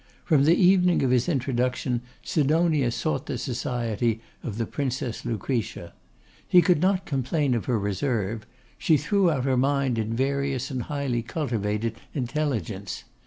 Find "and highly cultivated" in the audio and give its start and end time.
10.71-11.97